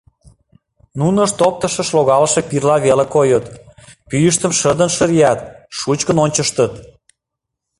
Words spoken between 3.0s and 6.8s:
койыт: пӱйыштым шыдын шырият, шучкын ончыштыт.